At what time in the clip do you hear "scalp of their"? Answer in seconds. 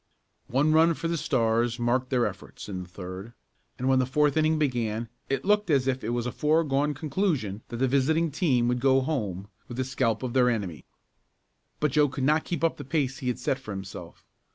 9.83-10.49